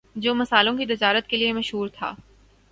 جو 0.15 0.33
مسالوں 0.35 0.75
کی 0.77 0.85
تجارت 0.85 1.27
کے 1.27 1.37
لیے 1.37 1.53
مشہور 1.53 1.87
تھا 1.93 2.13